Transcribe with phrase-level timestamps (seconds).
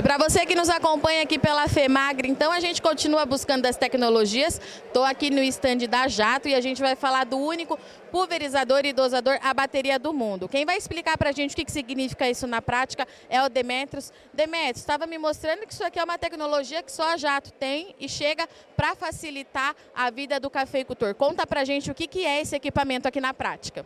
[0.00, 3.76] E para você que nos acompanha aqui pela FEMAGRE, então a gente continua buscando as
[3.76, 4.58] tecnologias.
[4.86, 7.78] Estou aqui no estande da Jato e a gente vai falar do único
[8.10, 10.48] pulverizador e dosador a bateria do mundo.
[10.48, 13.50] Quem vai explicar para a gente o que, que significa isso na prática é o
[13.50, 14.10] Demetrios.
[14.32, 17.94] Demetrios, estava me mostrando que isso aqui é uma tecnologia que só a Jato tem
[18.00, 21.14] e chega para facilitar a vida do cafeicultor.
[21.14, 23.84] Conta para a gente o que, que é esse equipamento aqui na prática.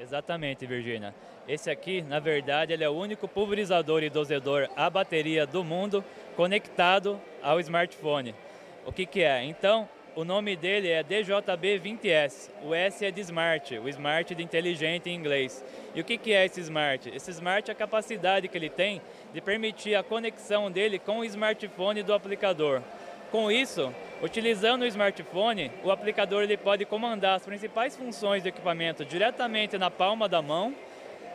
[0.00, 1.14] Exatamente, Virginia.
[1.46, 6.02] Esse aqui, na verdade, ele é o único pulverizador e dosador a bateria do mundo
[6.36, 8.34] conectado ao smartphone.
[8.86, 9.44] O que, que é?
[9.44, 12.50] Então, o nome dele é DJB20S.
[12.64, 15.62] O S é de Smart, o Smart de inteligente em inglês.
[15.94, 17.10] E o que, que é esse Smart?
[17.14, 19.02] Esse Smart é a capacidade que ele tem
[19.34, 22.80] de permitir a conexão dele com o smartphone do aplicador.
[23.30, 29.04] Com isso, utilizando o smartphone, o aplicador ele pode comandar as principais funções do equipamento
[29.04, 30.74] diretamente na palma da mão,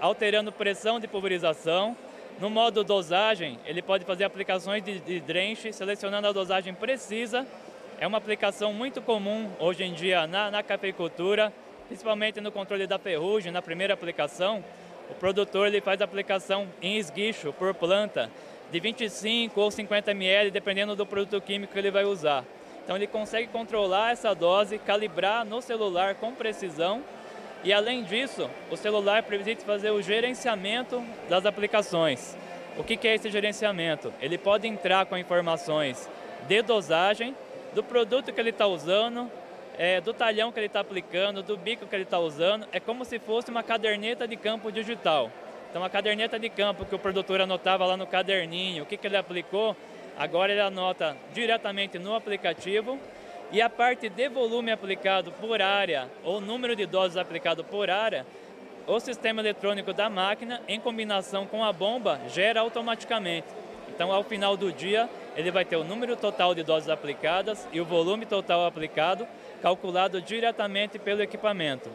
[0.00, 1.96] alterando pressão de pulverização.
[2.40, 7.46] No modo dosagem, ele pode fazer aplicações de, de drenche, selecionando a dosagem precisa
[8.02, 11.52] é uma aplicação muito comum hoje em dia na, na cafeicultura,
[11.86, 14.64] principalmente no controle da ferrugem, na primeira aplicação.
[15.08, 18.28] O produtor ele faz aplicação em esguicho por planta
[18.72, 22.44] de 25 ou 50 ml, dependendo do produto químico que ele vai usar.
[22.82, 27.04] Então ele consegue controlar essa dose, calibrar no celular com precisão
[27.64, 32.36] e além disso, o celular permite fazer o gerenciamento das aplicações.
[32.76, 34.12] O que é esse gerenciamento?
[34.20, 36.10] Ele pode entrar com informações
[36.48, 37.36] de dosagem
[37.72, 39.30] do produto que ele está usando,
[39.78, 42.66] é, do talhão que ele está aplicando, do bico que ele está usando.
[42.72, 45.30] É como se fosse uma caderneta de campo digital.
[45.72, 49.06] Então, a caderneta de campo que o produtor anotava lá no caderninho, o que, que
[49.06, 49.74] ele aplicou,
[50.18, 52.98] agora ele anota diretamente no aplicativo.
[53.50, 58.26] E a parte de volume aplicado por área, ou número de doses aplicado por área,
[58.86, 63.48] o sistema eletrônico da máquina, em combinação com a bomba, gera automaticamente.
[63.88, 67.80] Então, ao final do dia, ele vai ter o número total de doses aplicadas e
[67.80, 69.26] o volume total aplicado,
[69.62, 71.88] calculado diretamente pelo equipamento.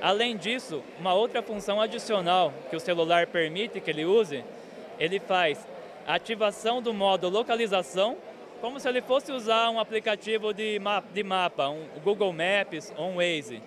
[0.00, 4.44] Além disso, uma outra função adicional que o celular permite que ele use,
[4.98, 5.66] ele faz
[6.06, 8.16] ativação do modo localização,
[8.60, 10.80] como se ele fosse usar um aplicativo de,
[11.12, 13.62] de mapa, um Google Maps ou um Waze.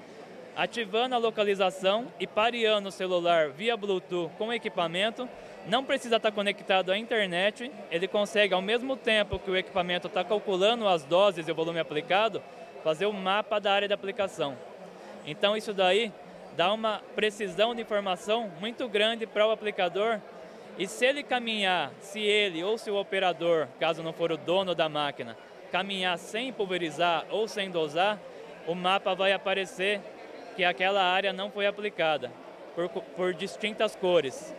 [0.55, 5.27] Ativando a localização e pareando o celular via Bluetooth com o equipamento,
[5.67, 10.23] não precisa estar conectado à internet, ele consegue, ao mesmo tempo que o equipamento está
[10.23, 12.41] calculando as doses e o volume aplicado,
[12.83, 14.57] fazer o um mapa da área de aplicação.
[15.25, 16.11] Então, isso daí
[16.55, 20.19] dá uma precisão de informação muito grande para o aplicador.
[20.77, 24.73] E se ele caminhar, se ele ou se o operador, caso não for o dono
[24.73, 25.37] da máquina,
[25.71, 28.19] caminhar sem pulverizar ou sem dosar,
[28.67, 30.01] o mapa vai aparecer
[30.55, 32.31] que aquela área não foi aplicada
[32.75, 34.53] por, por distintas cores.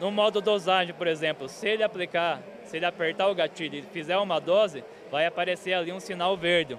[0.00, 4.16] No modo dosagem, por exemplo, se ele aplicar, se ele apertar o gatilho e fizer
[4.16, 6.76] uma dose, vai aparecer ali um sinal verde,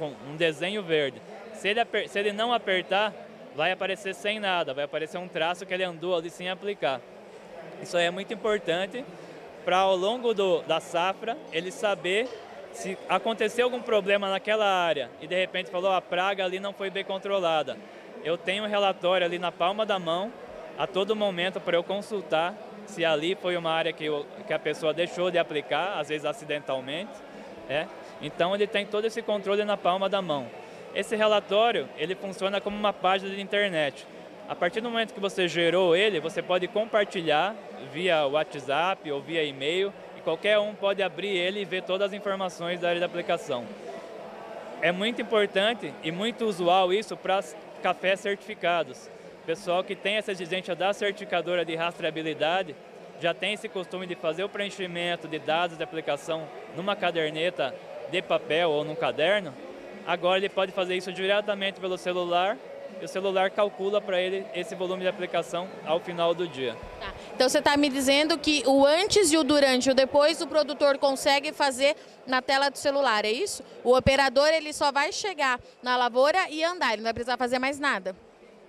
[0.00, 1.20] um, um desenho verde.
[1.58, 3.12] Se ele, se ele não apertar,
[3.56, 7.00] vai aparecer sem nada, vai aparecer um traço que ele andou ali sem aplicar.
[7.82, 9.04] Isso aí é muito importante
[9.64, 12.28] para ao longo do, da safra ele saber
[12.72, 16.90] se aconteceu algum problema naquela área e de repente falou a praga ali não foi
[16.90, 17.76] bem controlada.
[18.24, 20.32] Eu tenho um relatório ali na palma da mão
[20.78, 22.54] a todo momento para eu consultar
[22.86, 26.24] se ali foi uma área que, eu, que a pessoa deixou de aplicar, às vezes
[26.24, 27.10] acidentalmente.
[27.68, 27.86] É?
[28.22, 30.46] Então ele tem todo esse controle na palma da mão.
[30.94, 34.06] Esse relatório ele funciona como uma página de internet.
[34.48, 37.54] A partir do momento que você gerou ele, você pode compartilhar
[37.92, 42.12] via WhatsApp ou via e-mail e qualquer um pode abrir ele e ver todas as
[42.12, 43.66] informações da área de aplicação.
[44.80, 47.42] É muito importante e muito usual isso para
[47.82, 49.10] cafés certificados
[49.48, 52.76] pessoal que tem essa exigência da certificadora de rastreabilidade
[53.18, 57.74] já tem esse costume de fazer o preenchimento de dados de aplicação numa caderneta
[58.10, 59.54] de papel ou num caderno,
[60.08, 62.56] agora ele pode fazer isso diretamente pelo celular
[62.98, 66.74] e o celular calcula para ele esse volume de aplicação ao final do dia.
[66.98, 67.12] Tá.
[67.34, 70.46] Então você está me dizendo que o antes e o durante e o depois o
[70.46, 71.94] produtor consegue fazer
[72.26, 73.62] na tela do celular, é isso?
[73.84, 77.58] O operador ele só vai chegar na lavoura e andar, ele não vai precisar fazer
[77.58, 78.16] mais nada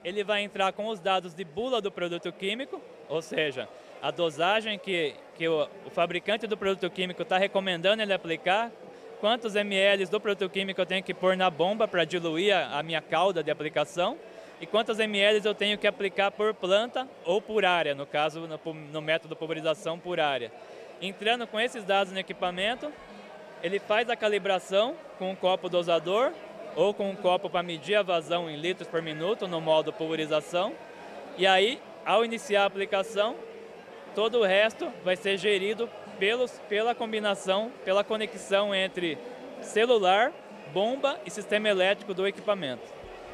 [0.04, 3.68] ele vai entrar com os dados de bula do produto químico, ou seja,
[4.02, 8.72] a dosagem que, que o, o fabricante do produto químico está recomendando ele aplicar,
[9.20, 13.02] quantos ml do produto químico eu tenho que pôr na bomba para diluir a, minha
[13.02, 14.18] cauda de aplicação
[14.62, 18.74] e quantos ml eu tenho que aplicar por planta ou por área, no caso no,
[18.74, 20.52] no método pulverização por área.
[21.02, 22.92] Entrando com esses dados no equipamento,
[23.64, 26.32] ele faz a calibração com um copo dosador
[26.76, 30.74] ou com um copo para medir a vazão em litros por minuto no modo pulverização.
[31.38, 33.36] E aí, ao iniciar a aplicação,
[34.10, 35.90] todo o resto vai ser gerido
[36.20, 39.18] pelos, pela combinação, pela conexão entre
[39.62, 40.32] celular,
[40.74, 42.84] bomba e sistema elétrico do equipamento.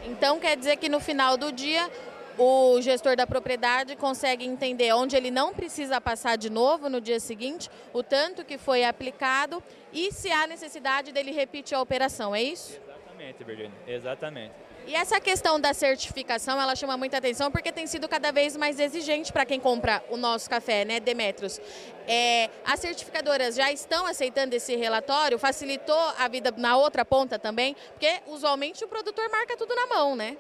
[0.06, 1.90] Então quer dizer que no final do dia
[2.38, 7.20] o gestor da propriedade consegue entender onde ele não precisa passar de novo no dia
[7.20, 9.64] seguinte, o tanto que foi aplicado
[9.94, 12.80] e se há necessidade dele repetir a operação, é isso?
[12.86, 14.65] Exatamente, Virginia, exatamente.
[14.88, 18.80] E essa questão da certificação, ela chama muita atenção porque tem sido cada vez mais
[18.80, 21.60] exigente para quem compra o nosso café, né, Demetros?
[22.08, 25.40] É, as certificadoras já estão aceitando esse relatório?
[25.40, 27.76] Facilitou a vida na outra ponta também?
[27.94, 30.38] Porque usualmente o produtor marca tudo na mão, né?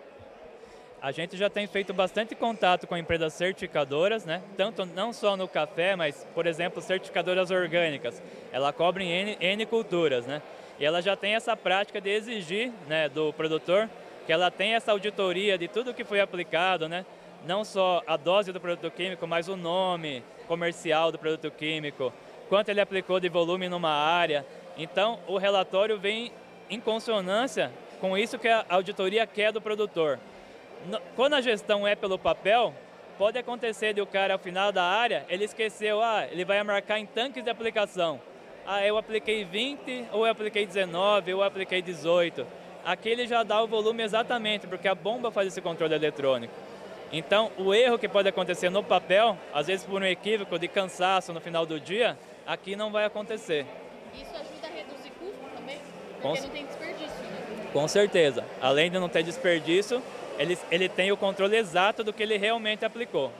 [1.01, 4.41] A gente já tem feito bastante contato com empresas certificadoras, né?
[4.55, 8.21] tanto não só no café, mas, por exemplo, certificadoras orgânicas.
[8.51, 10.41] Ela cobre N, N culturas, né?
[10.79, 13.89] E ela já tem essa prática de exigir né, do produtor
[14.25, 17.05] que ela tenha essa auditoria de tudo que foi aplicado, né?
[17.45, 22.11] não só a dose do produto químico, mas o nome comercial do produto químico,
[22.49, 24.45] quanto ele aplicou de volume numa área.
[24.77, 26.31] Então, o relatório vem
[26.69, 30.19] em consonância com isso que a auditoria quer do produtor
[31.15, 32.73] quando a gestão é pelo papel,
[33.17, 36.99] pode acontecer de o cara ao final da área, ele esqueceu, ah, ele vai marcar
[36.99, 38.19] em tanques de aplicação.
[38.67, 42.45] Ah, eu apliquei 20, ou eu apliquei 19, ou eu apliquei 18.
[42.85, 46.53] Aqui ele já dá o volume exatamente, porque a bomba faz esse controle eletrônico.
[47.11, 51.33] Então, o erro que pode acontecer no papel, às vezes por um equívoco de cansaço
[51.33, 52.15] no final do dia,
[52.45, 53.65] aqui não vai acontecer.
[54.13, 55.79] Isso ajuda a reduzir custo também?
[56.21, 56.47] Porque Com...
[56.47, 57.69] não tem desperdício, né?
[57.73, 58.45] Com certeza.
[58.61, 59.99] Além de não ter desperdício,
[60.37, 63.31] ele, ele tem o controle exato do que ele realmente aplicou.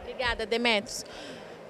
[0.00, 1.04] Obrigada, Demetrios.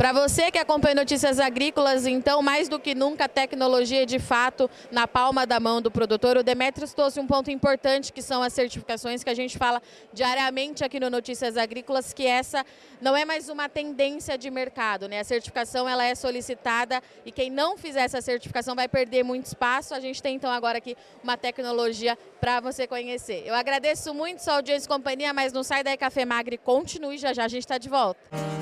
[0.00, 4.70] Para você que acompanha Notícias Agrícolas, então, mais do que nunca, a tecnologia de fato
[4.90, 6.38] na palma da mão do produtor.
[6.38, 10.82] O Demetrios trouxe um ponto importante, que são as certificações, que a gente fala diariamente
[10.82, 12.64] aqui no Notícias Agrícolas, que essa
[12.98, 15.06] não é mais uma tendência de mercado.
[15.06, 15.20] Né?
[15.20, 19.94] A certificação ela é solicitada e quem não fizer essa certificação vai perder muito espaço.
[19.94, 23.42] A gente tem, então, agora aqui uma tecnologia para você conhecer.
[23.44, 27.34] Eu agradeço muito sua audiência e companhia, mas não sai daí Café Magre, continue, já
[27.34, 28.59] já a gente está de volta.